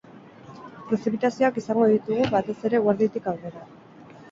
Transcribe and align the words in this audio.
Prezipitazioak 0.87 1.59
izango 1.63 1.91
ditugu, 1.93 2.25
batez 2.33 2.59
ere 2.71 2.83
eguerditik 2.83 3.31
aurrera. 3.35 3.71